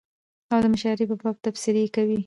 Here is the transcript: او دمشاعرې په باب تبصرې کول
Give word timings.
او 0.51 0.59
دمشاعرې 0.65 1.05
په 1.09 1.15
باب 1.21 1.35
تبصرې 1.45 1.83
کول 1.95 2.19